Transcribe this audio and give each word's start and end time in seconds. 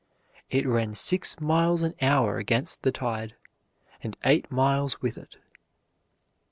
It 0.49 0.65
ran 0.65 0.95
six 0.95 1.39
miles 1.39 1.83
an 1.83 1.93
hour 2.01 2.39
against 2.39 2.81
the 2.81 2.91
tide, 2.91 3.35
and 4.01 4.17
eight 4.23 4.49
miles 4.51 4.99
with 4.99 5.15
it. 5.15 5.37